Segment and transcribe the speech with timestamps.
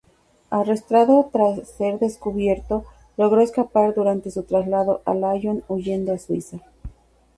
[0.49, 2.85] Arrestado tras ser descubierto,
[3.17, 6.59] logró escapar durante su traslado a Lyon, huyendo a Suiza.